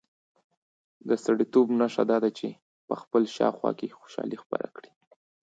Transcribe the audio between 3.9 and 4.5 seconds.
خوشالي